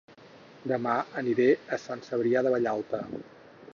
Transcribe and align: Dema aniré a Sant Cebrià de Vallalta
Dema 0.71 0.95
aniré 1.21 1.47
a 1.77 1.79
Sant 1.83 2.01
Cebrià 2.09 2.43
de 2.49 2.55
Vallalta 2.57 3.03